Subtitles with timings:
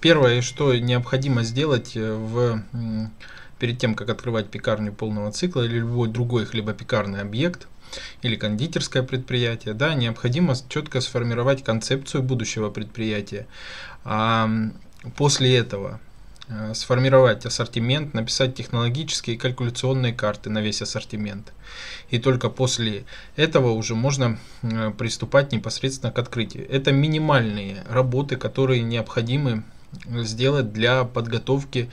[0.00, 2.62] первое, что необходимо сделать в
[3.58, 7.66] перед тем, как открывать пекарню полного цикла или любой другой хлебопекарный объект
[8.22, 13.46] или кондитерское предприятие, да, необходимо четко сформировать концепцию будущего предприятия.
[14.04, 14.48] А
[15.16, 15.98] после этого
[16.48, 21.52] э, сформировать ассортимент, написать технологические и калькуляционные карты на весь ассортимент.
[22.10, 23.04] И только после
[23.36, 26.70] этого уже можно э, приступать непосредственно к открытию.
[26.70, 29.64] Это минимальные работы, которые необходимы
[30.08, 31.90] сделать для подготовки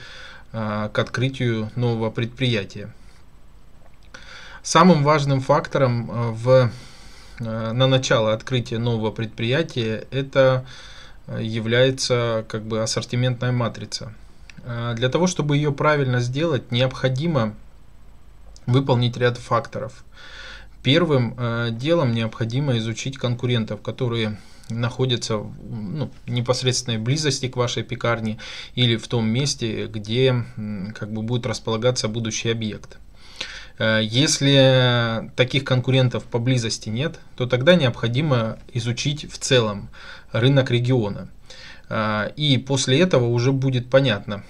[0.52, 2.90] а, к открытию нового предприятия.
[4.62, 6.70] Самым важным фактором а, в,
[7.40, 10.64] а, на начало открытия нового предприятия это
[11.38, 14.12] является как бы ассортиментная матрица.
[14.94, 17.54] Для того, чтобы ее правильно сделать, необходимо
[18.66, 20.04] выполнить ряд факторов.
[20.84, 21.36] Первым
[21.78, 28.38] делом необходимо изучить конкурентов, которые находится ну, в непосредственной близости к вашей пекарне
[28.74, 30.44] или в том месте, где
[30.94, 32.98] как бы будет располагаться будущий объект.
[33.78, 39.88] Э, если таких конкурентов поблизости нет, то тогда необходимо изучить в целом
[40.32, 41.28] рынок региона.
[41.88, 44.44] Э, и после этого уже будет понятно,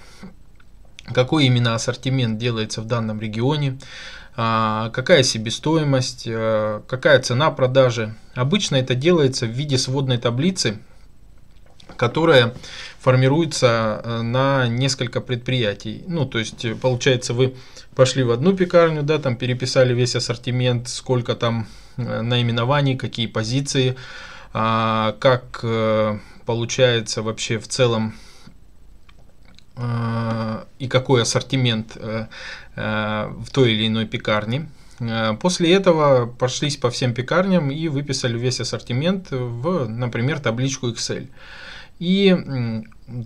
[1.13, 3.79] какой именно ассортимент делается в данном регионе,
[4.37, 8.13] какая себестоимость, э, какая цена продажи.
[8.35, 10.77] Обычно это делается в виде сводной таблицы,
[11.95, 12.53] которая
[12.99, 16.03] формируется э, на несколько предприятий.
[16.07, 17.55] Ну, то есть, э, получается, вы
[17.95, 23.95] пошли в одну пекарню, да, там переписали весь ассортимент, сколько там наименований, какие позиции,
[24.53, 25.65] а, как
[26.45, 28.13] получается вообще в целом
[30.79, 31.97] и какой ассортимент
[32.77, 34.69] Э, в той или иной пекарне.
[34.99, 41.27] Э, после этого прошлись по всем пекарням и выписали весь ассортимент в, например, табличку Excel.
[41.97, 42.37] И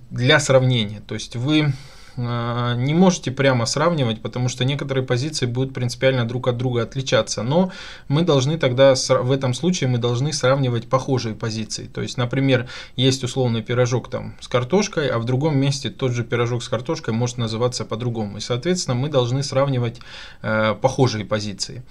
[0.09, 1.73] для сравнения, то есть вы
[2.21, 7.43] не можете прямо сравнивать, потому что некоторые позиции будут принципиально друг от друга отличаться.
[7.43, 7.71] Но
[8.07, 11.85] мы должны тогда, в этом случае, мы должны сравнивать похожие позиции.
[11.85, 16.23] То есть, например, есть условный пирожок там с картошкой, а в другом месте тот же
[16.23, 18.37] пирожок с картошкой может называться по-другому.
[18.37, 19.99] И, соответственно, мы должны сравнивать
[20.41, 21.83] э, похожие позиции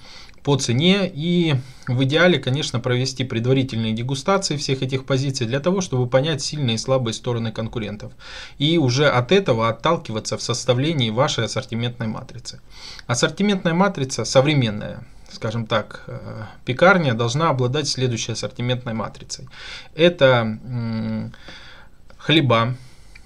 [0.43, 1.57] по цене и
[1.87, 6.79] в идеале, конечно, провести предварительные дегустации всех этих позиций для того, чтобы понять сильные и
[6.79, 8.13] слабые стороны конкурентов
[8.59, 12.61] и уже от этого отталкиваться в составлении вашей ассортиментной матрицы.
[13.07, 19.49] Ассортиментная матрица современная, скажем так, э, пекарня должна обладать следующей ассортиментной матрицей.
[19.95, 20.59] Это
[22.19, 22.77] хлеба,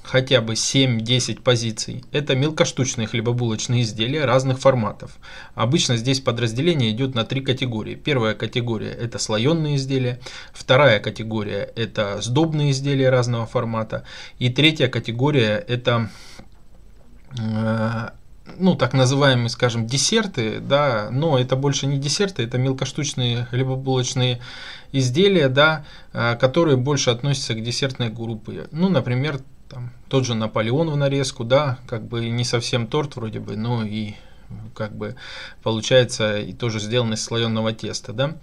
[0.05, 2.05] хотя бы 7-10 позиций.
[2.13, 5.17] Это мелкоштучные хлебобулочные изделия разных форматов.
[5.55, 7.95] Обычно здесь подразделение идет на три категории.
[7.95, 10.21] Первая категория– это слоеные изделия,
[10.53, 14.05] вторая категория– это сдобные изделия разного формата,
[14.39, 16.11] и третья категория– это
[17.39, 18.09] э,
[18.59, 24.41] ну, так называемые, скажем, десерты, да, но это больше не десерты, это мелкоштучные хлебобулочные
[24.93, 28.67] изделия, да, э, которые больше относятся к десертной группе.
[28.71, 29.41] Ну, например,
[29.75, 33.85] там, тот же Наполеон в нарезку, да, как бы не совсем торт вроде бы, но
[33.85, 34.15] и
[34.75, 35.17] как бы
[35.63, 38.37] получается и тоже сделан из слоеного теста, да.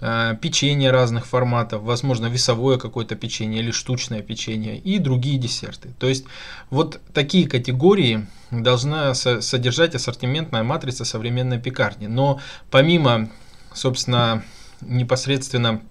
[0.00, 5.90] А, печенье разных форматов, возможно, весовое какое-то печенье или штучное печенье и другие десерты.
[5.98, 6.24] То есть
[6.70, 12.06] вот такие категории должна содержать ассортиментная матрица современной пекарни.
[12.06, 12.40] Но
[12.70, 13.30] помимо,
[13.74, 14.44] собственно,
[14.80, 15.82] непосредственно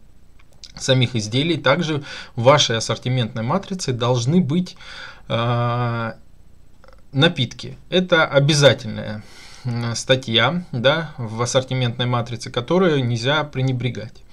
[0.80, 2.04] самих изделий, также
[2.36, 4.78] в вашей ассортиментной матрице должны быть
[5.28, 6.14] э,
[7.12, 7.78] напитки.
[7.90, 9.24] Это обязательная
[9.96, 14.24] статья да, в ассортиментной матрице, которую нельзя пренебрегать.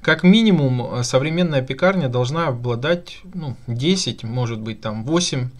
[0.00, 5.50] Как минимум, современная пекарня должна обладать ну, 10, может быть там 8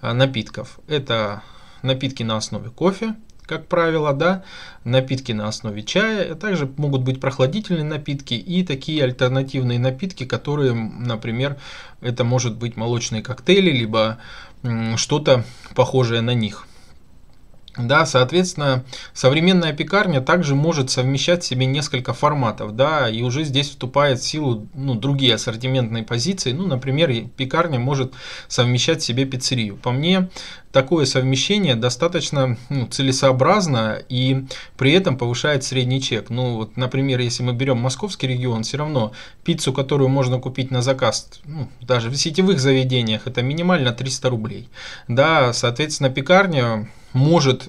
[0.00, 0.80] а, напитков.
[0.88, 1.42] Это
[1.82, 3.14] напитки на основе кофе,
[3.46, 4.42] как правило, да,
[4.84, 10.72] напитки на основе чая, а также могут быть прохладительные напитки и такие альтернативные напитки, которые,
[10.74, 11.56] например,
[12.00, 14.18] это может быть молочные коктейли, либо
[14.96, 15.44] что-то
[15.74, 16.66] похожее на них.
[17.76, 23.70] Да, соответственно, современная пекарня также может совмещать в себе несколько форматов, да, и уже здесь
[23.70, 26.52] вступает в силу ну, другие ассортиментные позиции.
[26.52, 28.14] Ну, например, пекарня может
[28.46, 29.76] совмещать в себе пиццерию.
[29.76, 30.30] По мне,
[30.74, 34.44] такое совмещение достаточно ну, целесообразно и
[34.76, 36.30] при этом повышает средний чек.
[36.30, 39.12] Ну, вот, например, если мы берем московский регион, все равно
[39.44, 44.68] пиццу, которую можно купить на заказ, ну, даже в сетевых заведениях, это минимально 300 рублей.
[45.06, 47.68] Да, соответственно, пекарня может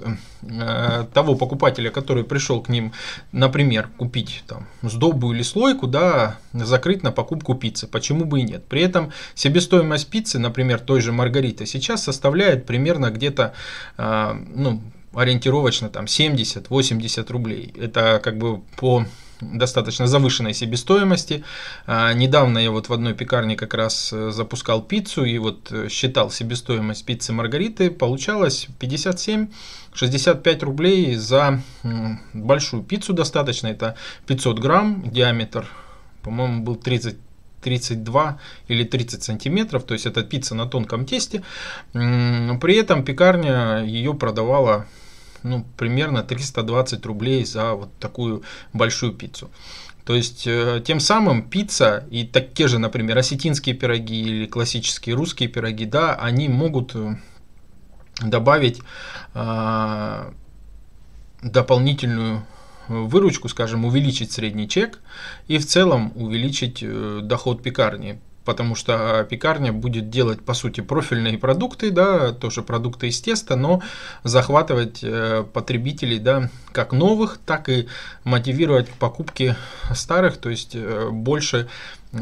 [1.13, 2.93] того покупателя, который пришел к ним,
[3.31, 7.87] например, купить там сдобу или слойку, да, закрыть на покупку пиццы.
[7.87, 8.65] Почему бы и нет?
[8.67, 13.53] При этом себестоимость пиццы, например, той же Маргариты сейчас составляет примерно где-то,
[13.97, 14.81] э, ну,
[15.13, 17.73] ориентировочно там 70-80 рублей.
[17.79, 19.05] Это как бы по
[19.41, 21.43] достаточно завышенной себестоимости.
[21.85, 25.89] А, недавно я вот в одной пекарне как раз э, запускал пиццу и вот э,
[25.89, 27.91] считал себестоимость пиццы Маргариты.
[27.91, 31.61] Получалось 57-65 рублей за
[32.33, 33.67] большую пиццу достаточно.
[33.67, 33.95] Это
[34.27, 35.67] 500 грамм диаметр,
[36.21, 37.17] по-моему, был 30
[37.61, 41.41] 32 или 30 сантиметров, то есть это пицца на тонком тесте.
[41.93, 44.85] При этом пекарня ее продавала
[45.45, 48.43] ну, примерно 320 рублей за вот такую
[48.73, 49.49] большую пиццу.
[50.05, 55.15] То есть, э, тем самым пицца и так, те же, например, осетинские пироги или классические
[55.15, 57.15] русские пироги, да, они могут э,
[58.21, 58.81] добавить
[59.33, 60.31] э,
[61.41, 62.45] дополнительную
[62.87, 64.99] выручку, скажем, увеличить средний чек
[65.47, 70.81] и в целом увеличить э, доход пекарни потому что а, пекарня будет делать, по сути,
[70.81, 73.81] профильные продукты, да, тоже продукты из теста, но
[74.23, 77.87] захватывать э, потребителей, да, как новых, так и
[78.23, 79.55] мотивировать к покупке
[79.93, 81.67] старых, то есть э, больше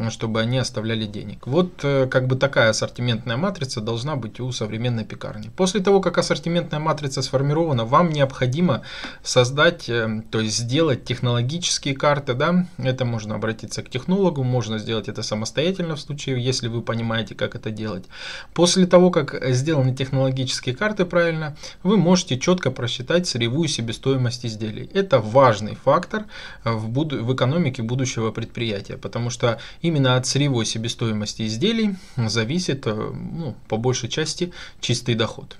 [0.09, 1.47] чтобы они оставляли денег.
[1.47, 5.49] Вот э, как бы такая ассортиментная матрица должна быть у современной пекарни.
[5.55, 8.81] После того, как ассортиментная матрица сформирована, вам необходимо
[9.23, 15.07] создать, э, то есть сделать технологические карты, да, это можно обратиться к технологу, можно сделать
[15.07, 18.05] это самостоятельно в случае, если вы понимаете, как это делать.
[18.53, 24.89] После того, как сделаны технологические карты правильно, вы можете четко просчитать сырьевую себестоимость изделий.
[24.93, 26.25] Это важный фактор
[26.63, 32.93] в, буд- в экономике будущего предприятия, потому что Именно от сырьевой себестоимости изделий зависит э,
[32.93, 35.57] ну, по большей части чистый доход.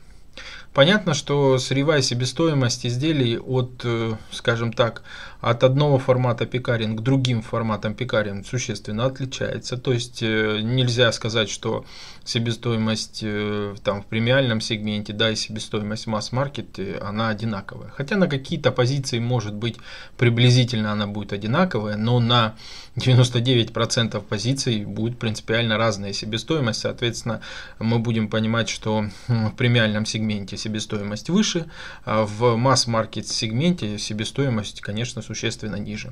[0.74, 5.04] Понятно, что сырьевая себестоимость изделий от, э, скажем так,
[5.44, 9.78] от одного формата пекарен к другим форматам пекарен существенно отличается.
[9.78, 11.84] То есть э, нельзя сказать, что
[12.24, 17.90] себестоимость э, там, в премиальном сегменте, да, и себестоимость в масс-маркете, она одинаковая.
[17.90, 19.76] Хотя на какие-то позиции, может быть,
[20.18, 22.56] приблизительно она будет одинаковая, но на
[22.96, 26.80] 99% позиций будет принципиально разная себестоимость.
[26.80, 27.42] Соответственно,
[27.80, 31.66] мы будем понимать, что в премиальном сегменте себестоимость выше,
[32.06, 35.33] а в масс-маркет сегменте себестоимость, конечно, существенно
[35.80, 36.12] ниже.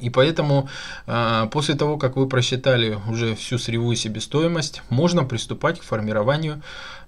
[0.00, 0.68] И поэтому
[1.06, 6.62] а, после того, как вы просчитали уже всю сырьевую себестоимость, можно приступать к формированию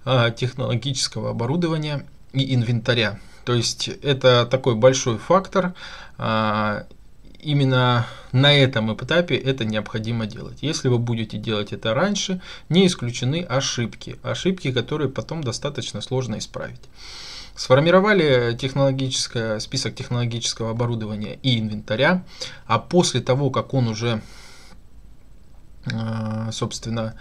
[0.05, 3.19] а, технологического оборудования и инвентаря.
[3.45, 5.73] То есть это такой большой фактор.
[6.17, 6.85] А,
[7.41, 10.59] именно на этом этапе это необходимо делать.
[10.61, 14.17] Если вы будете делать это раньше, не исключены ошибки.
[14.23, 16.81] Ошибки, которые потом достаточно сложно исправить.
[17.59, 22.23] Сформировали технологическое, список технологического оборудования и инвентаря,
[22.65, 24.21] а после того, как он уже,
[25.91, 27.15] э, собственно,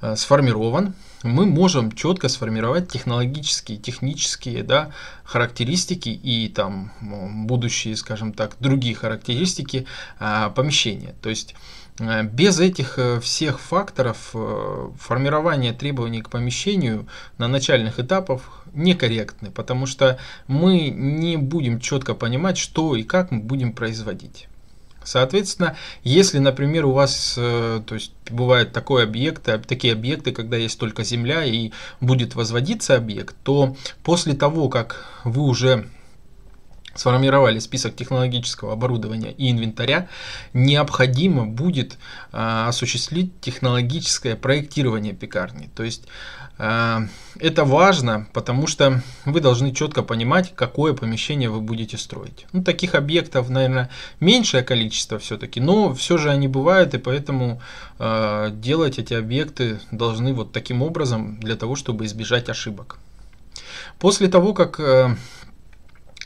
[0.00, 0.94] э, сформирован,
[1.24, 4.92] мы можем четко сформировать технологические, технические да,
[5.24, 9.88] характеристики и там будущие, скажем так, другие характеристики
[10.20, 11.16] а, помещения.
[11.20, 11.56] То есть
[12.00, 19.86] без этих э, всех факторов э, формирование требований к помещению на начальных этапах некорректны, потому
[19.86, 24.48] что мы не будем четко понимать, что и как мы будем производить.
[25.02, 31.04] Соответственно, если, например, у вас, то есть бывает такой объект, такие объекты, когда есть только
[31.04, 35.88] земля и будет возводиться объект, то после того, как вы уже
[36.94, 40.08] сформировали список технологического оборудования и инвентаря,
[40.52, 41.98] необходимо будет
[42.32, 45.70] э, осуществить технологическое проектирование пекарни.
[45.74, 46.04] То есть
[46.58, 46.98] э,
[47.38, 52.46] это важно, потому что вы должны четко понимать, какое помещение вы будете строить.
[52.52, 57.60] Ну, таких объектов, наверное, меньшее количество все-таки, но все же они бывают, и поэтому
[57.98, 62.98] э, делать эти объекты должны вот таким образом для того, чтобы избежать ошибок.
[63.98, 64.80] После того, как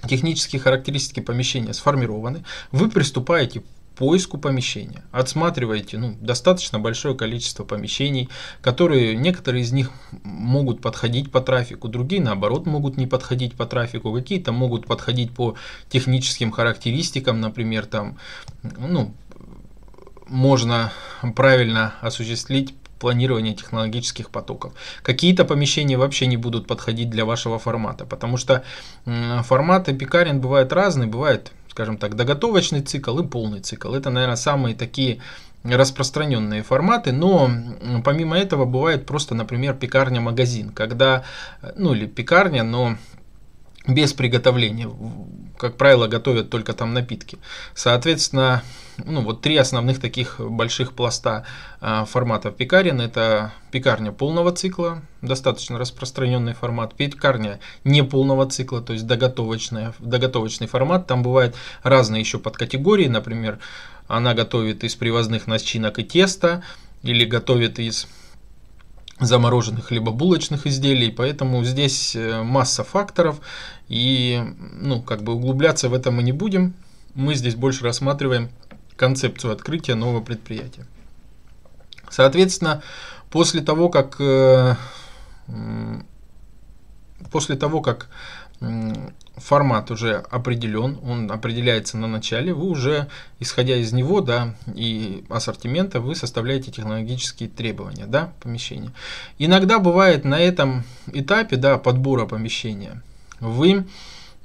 [0.08, 3.62] технические характеристики помещения сформированы, вы приступаете
[3.96, 5.02] поиску помещения.
[5.12, 8.28] Отсматриваете ну, достаточно большое количество помещений,
[8.60, 9.90] которые некоторые из них
[10.24, 15.54] могут подходить по трафику, другие наоборот могут не подходить по трафику, какие-то могут подходить по
[15.88, 18.18] техническим характеристикам, например, там,
[18.62, 19.14] ну,
[20.28, 20.92] можно
[21.36, 24.72] правильно осуществить планирование технологических потоков.
[25.02, 28.62] Какие-то помещения вообще не будут подходить для вашего формата, потому что
[29.04, 33.94] форматы пекарен бывают разные, бывает скажем так, доготовочный цикл и полный цикл.
[33.94, 35.18] Это, наверное, самые такие
[35.64, 37.50] распространенные форматы, но
[38.04, 41.24] помимо этого бывает просто, например, пекарня-магазин, когда,
[41.76, 42.96] ну или пекарня, но
[43.86, 44.90] без приготовления.
[45.58, 47.38] Как правило, готовят только там напитки.
[47.74, 48.62] Соответственно,
[49.04, 51.44] ну вот три основных таких больших пласта
[51.80, 53.00] а, форматов пекарен.
[53.00, 56.94] Это пекарня полного цикла, достаточно распространенный формат.
[56.94, 61.06] Пекарня не полного цикла, то есть доготовочная, доготовочный формат.
[61.06, 63.08] Там бывают разные еще подкатегории.
[63.08, 63.58] Например,
[64.08, 66.62] она готовит из привозных начинок и теста,
[67.02, 68.08] или готовит из
[69.20, 73.40] замороженных либо булочных изделий, поэтому здесь э, масса факторов,
[73.88, 74.42] и
[74.72, 76.74] ну, как бы углубляться в это мы не будем,
[77.14, 78.50] мы здесь больше рассматриваем
[78.96, 80.86] концепцию открытия нового предприятия.
[82.10, 82.82] Соответственно,
[83.30, 84.74] после того, как э,
[87.30, 88.08] после того, как
[89.36, 93.08] формат уже определен, он определяется на начале, вы уже,
[93.40, 98.92] исходя из него, да, и ассортимента, вы составляете технологические требования, да, помещения.
[99.38, 103.02] Иногда бывает на этом этапе, да, подбора помещения,
[103.40, 103.84] вы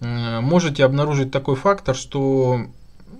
[0.01, 2.65] можете обнаружить такой фактор, что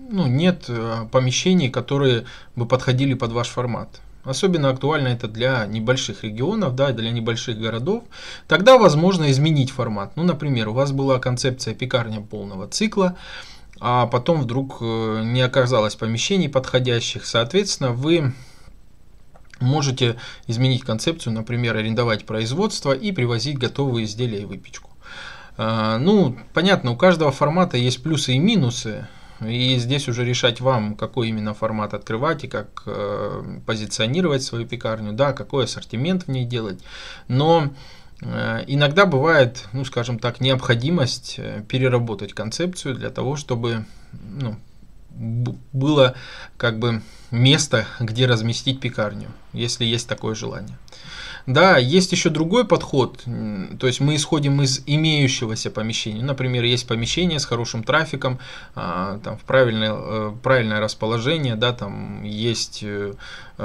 [0.09, 3.89] ну, нет э, помещений, которые бы подходили под ваш формат.
[4.29, 8.03] Особенно актуально это для небольших регионов, да, для небольших городов.
[8.47, 10.11] Тогда возможно изменить формат.
[10.15, 13.17] Ну, например, у вас была концепция пекарня полного цикла,
[13.79, 17.25] а потом вдруг э, не оказалось помещений подходящих.
[17.25, 18.33] Соответственно, вы
[19.59, 24.91] можете изменить концепцию, например, арендовать производство и привозить готовые изделия и выпечку.
[25.57, 29.07] А, ну, понятно, у каждого формата есть плюсы и минусы.
[29.41, 35.13] И здесь уже решать вам, какой именно формат открывать и как э, позиционировать свою пекарню,
[35.13, 36.83] да, какой ассортимент в ней делать.
[37.27, 37.71] Но
[38.21, 44.57] э, иногда бывает, ну, скажем так, необходимость э, переработать концепцию для того, чтобы ну,
[45.73, 46.15] было
[46.57, 50.77] как бы место, где разместить пекарню, если есть такое желание.
[51.49, 53.23] Да, есть еще другой подход,
[53.79, 56.21] то есть мы исходим из имеющегося помещения.
[56.21, 58.37] Например, есть помещение с хорошим трафиком,
[58.75, 63.15] а, там в правильное, э, правильное расположение, да, там есть э,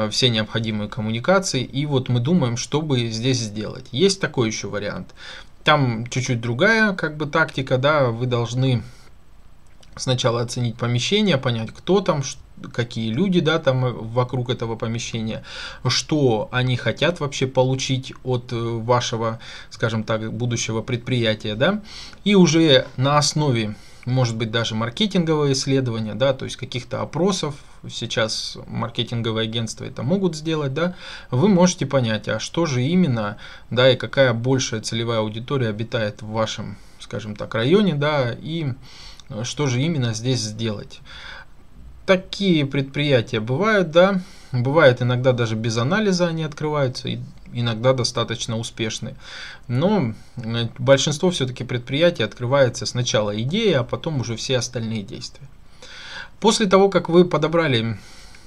[0.09, 3.85] все необходимые коммуникации, и вот мы думаем, что бы здесь сделать.
[3.93, 5.15] Есть такой еще вариант.
[5.63, 8.83] Там чуть-чуть другая как бы тактика, да, вы должны
[9.95, 12.23] сначала оценить помещение, понять, кто там,
[12.73, 15.43] какие люди, да, там э, вокруг этого помещения,
[15.87, 21.83] что они хотят вообще получить от э, вашего, скажем так, будущего предприятия, да,
[22.25, 27.55] и уже на основе может быть даже маркетинговое исследование, да, то есть каких-то опросов,
[27.89, 30.95] сейчас маркетинговые агентства это могут сделать, да,
[31.31, 33.39] вы можете понять, а что же именно,
[33.71, 38.73] да, и какая большая целевая аудитория обитает в вашем, скажем так, районе, да, и
[39.43, 41.01] что же именно здесь сделать
[42.07, 44.21] такие предприятия бывают, да,
[44.53, 47.19] бывает иногда даже без анализа они открываются, и
[47.53, 49.15] иногда достаточно успешны.
[49.69, 55.49] Но э, большинство все-таки предприятий открывается сначала идея, а потом уже все остальные действия.
[56.41, 57.99] После того, как вы подобрали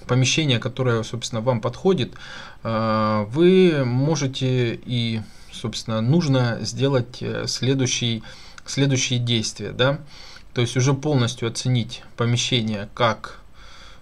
[0.07, 2.13] помещение, которое, собственно, вам подходит,
[2.63, 5.21] э, вы можете и,
[5.51, 8.23] собственно, нужно сделать э, следующий,
[8.65, 9.99] следующие действия, да,
[10.53, 13.39] то есть уже полностью оценить помещение как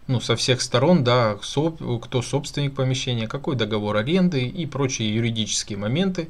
[0.07, 6.29] ну, со всех сторон, да, кто собственник помещения, какой договор аренды и прочие юридические моменты.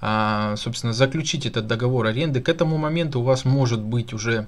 [0.00, 2.40] А, собственно, заключить этот договор аренды.
[2.40, 4.46] К этому моменту у вас может быть уже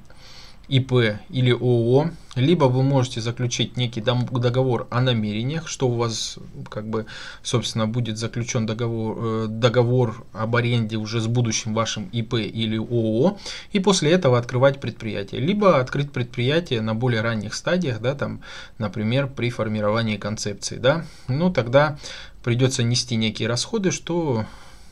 [0.69, 6.39] ИП или ООО, либо вы можете заключить некий договор о намерениях, что у вас,
[6.71, 7.07] как бы,
[7.43, 13.39] собственно, будет заключен договор, э, договор об аренде уже с будущим вашим ИП или ООО,
[13.73, 15.41] и после этого открывать предприятие.
[15.41, 18.43] Либо открыть предприятие на более ранних стадиях, да, там,
[18.79, 21.99] например, при формировании концепции, да, ну, тогда
[22.43, 24.45] придется нести некие расходы, что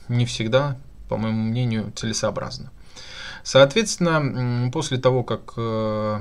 [0.08, 0.78] не всегда,
[1.08, 2.70] по моему мнению, целесообразно.
[3.46, 6.20] Соответственно, после того, как э,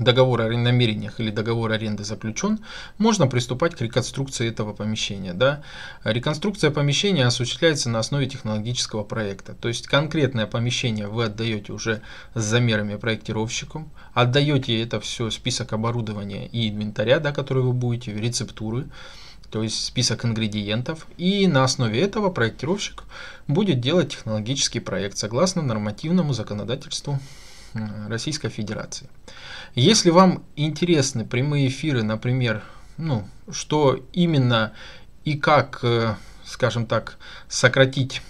[0.00, 2.58] договор о намерениях или договор аренды заключен,
[2.98, 5.34] можно приступать к реконструкции этого помещения.
[5.34, 5.62] Да?
[6.02, 9.54] Реконструкция помещения осуществляется на основе технологического проекта.
[9.54, 12.02] То есть конкретное помещение вы отдаете уже
[12.34, 18.88] с замерами проектировщику, отдаете это все список оборудования и инвентаря, да, который вы будете, рецептуры,
[19.50, 23.04] то есть список ингредиентов, и на основе этого проектировщик
[23.46, 27.18] будет делать технологический проект согласно нормативному законодательству
[28.08, 29.08] Российской Федерации.
[29.74, 32.62] Если вам интересны прямые эфиры, например,
[32.96, 34.72] ну, что именно
[35.24, 36.14] и как, э,
[36.48, 38.22] скажем так, сократить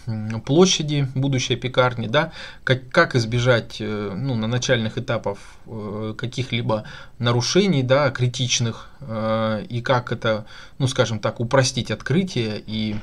[0.45, 2.33] площади будущей пекарни, да,
[2.65, 6.85] как, как избежать э, ну, на начальных этапах э, каких-либо
[7.19, 10.45] нарушений, да, критичных, и как это,
[10.79, 12.97] ну, скажем так, упростить открытие и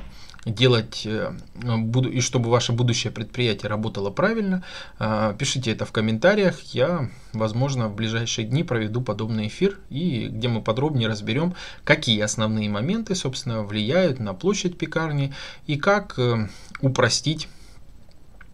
[0.46, 1.32] делать, э,
[2.12, 4.62] и чтобы ваше будущее предприятие работало правильно,
[4.98, 6.60] а, пишите это в комментариях.
[6.72, 12.70] Я, возможно, в ближайшие дни проведу подобный эфир, и где мы подробнее разберем, какие основные
[12.70, 15.34] моменты, собственно, влияют на площадь пекарни
[15.66, 16.48] и как э,
[16.80, 17.48] упростить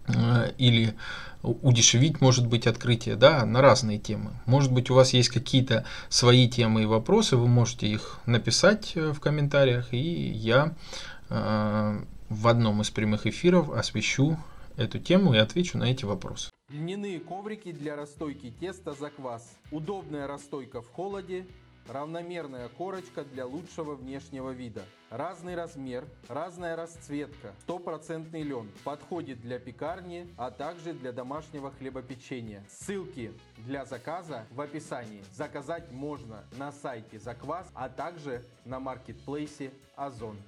[0.08, 0.94] э, или
[1.42, 4.30] удешевить, может быть, открытие, да, на разные темы.
[4.46, 9.18] Может быть, у вас есть какие-то свои темы и вопросы, вы можете их написать в
[9.18, 14.36] комментариях, и я Э, в одном из прямых эфиров освещу
[14.76, 16.50] эту тему и отвечу на эти вопросы.
[16.70, 19.56] Льняные коврики для расстойки теста за квас.
[19.70, 21.46] Удобная расстойка в холоде,
[21.88, 24.82] равномерная корочка для лучшего внешнего вида.
[25.12, 28.70] Разный размер, разная расцветка, стопроцентный лен.
[28.82, 32.64] Подходит для пекарни, а также для домашнего хлебопечения.
[32.70, 35.22] Ссылки для заказа в описании.
[35.36, 40.38] Заказать можно на сайте Заквас, а также на маркетплейсе Озон.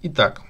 [0.00, 0.40] Итак,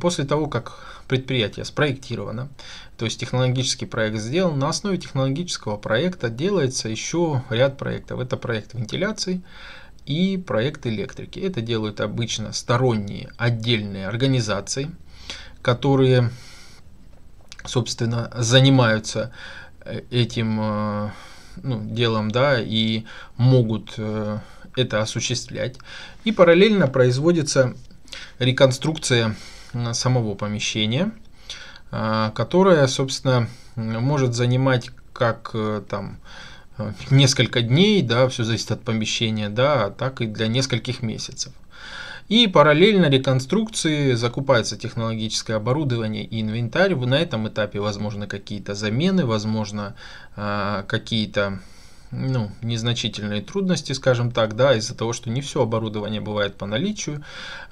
[0.00, 2.48] после того, как предприятие спроектировано,
[2.96, 8.20] то есть технологический проект сделан, на основе технологического проекта делается еще ряд проектов.
[8.20, 9.42] Это проект вентиляции,
[10.06, 11.38] и проект электрики.
[11.38, 14.90] Это делают обычно сторонние отдельные организации,
[15.62, 16.30] которые,
[17.64, 19.32] собственно, занимаются
[19.80, 21.10] э, этим э,
[21.62, 23.04] ну, делом, да, и
[23.36, 24.38] могут э,
[24.76, 25.76] это осуществлять.
[26.24, 27.74] И параллельно производится
[28.38, 29.36] реконструкция
[29.92, 31.12] самого помещения,
[31.90, 35.54] которая, собственно, может занимать как
[35.88, 36.18] там
[37.10, 41.52] несколько дней, да, все зависит от помещения, да, так и для нескольких месяцев.
[42.28, 46.94] И параллельно реконструкции закупается технологическое оборудование и инвентарь.
[46.94, 49.94] На этом этапе возможны какие-то замены, возможно
[50.34, 51.60] а, какие-то
[52.10, 57.22] ну, незначительные трудности, скажем так, да, из-за того, что не все оборудование бывает по наличию,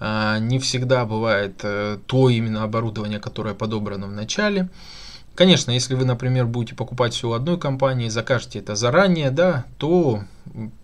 [0.01, 4.69] а, не всегда бывает э, то именно оборудование, которое подобрано в начале.
[5.35, 10.25] Конечно, если вы, например, будете покупать все у одной компании, закажете это заранее, да, то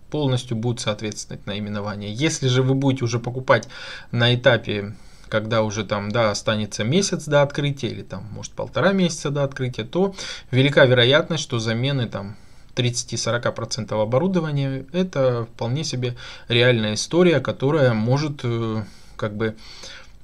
[0.09, 2.11] полностью будет соответствовать наименование.
[2.11, 3.67] Если же вы будете уже покупать
[4.11, 4.95] на этапе
[5.29, 9.83] когда уже там, да, останется месяц до открытия или там, может, полтора месяца до открытия,
[9.83, 10.15] то
[10.51, 12.35] велика вероятность, что замены там
[12.75, 16.15] 30-40% оборудования это вполне себе
[16.47, 18.83] реальная история, которая может э,
[19.15, 19.55] как бы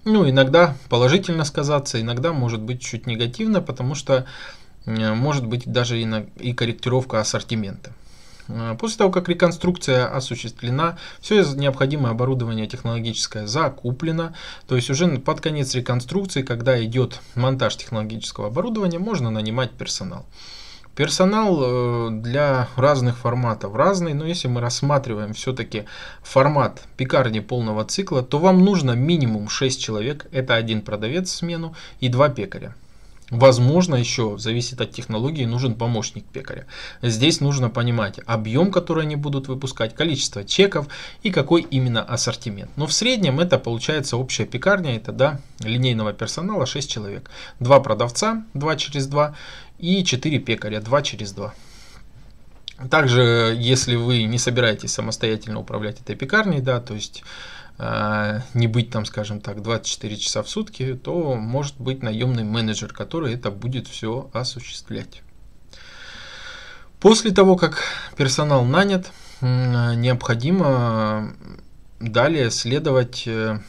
[0.05, 4.25] ну, иногда положительно сказаться, иногда может быть чуть негативно, потому что
[4.85, 7.91] э, может быть даже и, корректировка ассортимента.
[8.47, 14.35] Э, после того, как реконструкция осуществлена, все необходимое оборудование технологическое закуплено,
[14.67, 20.25] то есть уже под конец реконструкции, когда идет монтаж технологического оборудования, можно нанимать персонал.
[20.95, 25.83] Персонал э, для разных форматов разный, но если мы рассматриваем все-таки
[26.23, 31.75] формат пекарни полного цикла, то вам нужно минимум 6 человек, это один продавец в смену
[31.99, 32.75] и два пекаря.
[33.31, 36.67] Возможно, еще зависит от технологии, нужен помощник пекаря.
[37.01, 40.87] Здесь нужно понимать объем, который они будут выпускать, количество чеков
[41.23, 42.69] и какой именно ассортимент.
[42.75, 47.31] Но в среднем это получается общая пекарня, это да, линейного персонала 6 человек.
[47.59, 49.35] Два продавца, 2 через 2
[49.77, 51.53] и 4 пекаря 2 через 2.
[52.89, 57.23] Также, если вы не собираетесь самостоятельно управлять этой пекарней, да, то есть
[57.77, 62.91] э, не быть там, скажем так, 24 часа в сутки, то может быть наемный менеджер,
[62.91, 65.21] который это будет все осуществлять.
[66.99, 67.83] После того, как
[68.17, 69.11] персонал нанят,
[69.41, 71.33] необходимо
[71.99, 73.59] далее следовать э,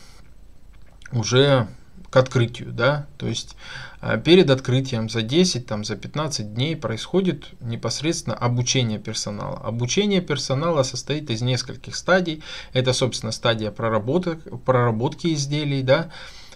[1.13, 1.69] уже
[2.11, 3.57] к открытию, да, то есть
[4.25, 9.59] перед открытием за 10, там, за 15 дней происходит непосредственно обучение персонала.
[9.59, 12.43] Обучение персонала состоит из нескольких стадий.
[12.73, 16.11] Это, собственно, стадия проработок, проработки изделий, да,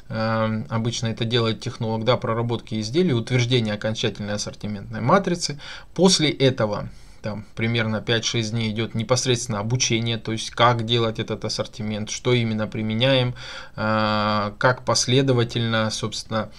[0.08, 5.58] эм, Обычно это делает технолог, да, проработки изделий, утверждение окончательной ассортиментной матрицы.
[5.94, 6.90] После этого
[7.22, 12.66] там примерно 5-6 дней идет непосредственно обучение, то есть как делать этот ассортимент, что именно
[12.66, 13.34] применяем,
[13.76, 16.50] э, как последовательно, собственно,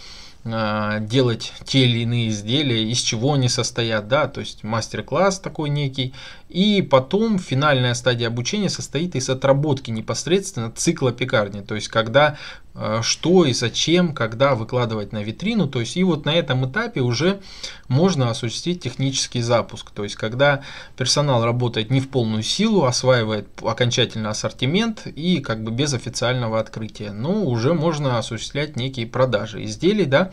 [0.43, 6.13] делать те или иные изделия, из чего они состоят, да, то есть мастер-класс такой некий,
[6.51, 12.37] и потом финальная стадия обучения состоит из отработки непосредственно цикла пекарни, то есть когда
[12.75, 16.99] э, что и зачем, когда выкладывать на витрину, то есть и вот на этом этапе
[16.99, 17.39] уже
[17.87, 20.61] можно осуществить технический запуск, то есть когда
[20.97, 27.11] персонал работает не в полную силу, осваивает окончательно ассортимент и как бы без официального открытия,
[27.11, 30.31] но уже можно осуществлять некие продажи изделий, да,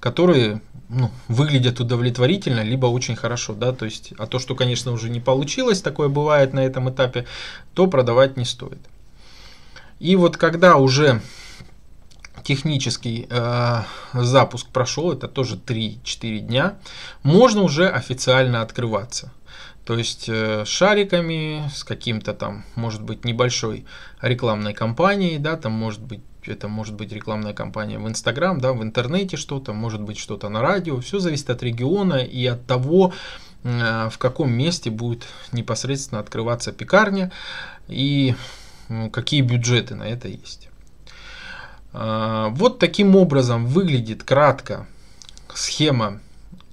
[0.00, 5.10] которые ну, выглядят удовлетворительно, либо очень хорошо, да, то есть, а то, что, конечно, уже
[5.10, 7.26] не получилось, такое бывает на этом этапе,
[7.74, 8.80] то продавать не стоит.
[10.00, 11.20] И вот когда уже
[12.44, 13.82] технический э,
[14.14, 16.78] запуск прошел, это тоже 3-4 дня,
[17.22, 19.32] можно уже официально открываться.
[19.84, 23.86] То есть э, шариками, с каким-то там, может быть, небольшой
[24.20, 28.82] рекламной кампанией, да, там может быть это может быть рекламная кампания в Инстаграм, да, в
[28.82, 31.00] интернете что-то, может быть что-то на радио.
[31.00, 37.32] Все зависит от региона и от того, э, в каком месте будет непосредственно открываться пекарня
[37.88, 38.34] и
[39.12, 40.68] какие бюджеты на это есть.
[41.92, 44.86] А, вот таким образом выглядит кратко
[45.52, 46.20] схема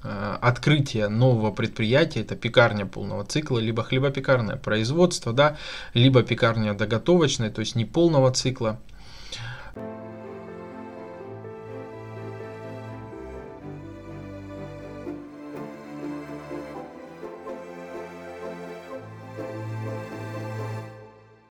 [0.07, 5.57] Э, открытие нового предприятия, это пекарня полного цикла, либо хлебопекарное производство, да,
[5.95, 8.79] либо пекарня доготовочная, то есть не полного цикла.